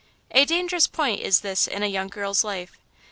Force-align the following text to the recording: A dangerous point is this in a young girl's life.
A 0.31 0.45
dangerous 0.45 0.87
point 0.87 1.19
is 1.21 1.41
this 1.41 1.67
in 1.67 1.83
a 1.83 1.85
young 1.85 2.07
girl's 2.07 2.43
life. 2.43 2.71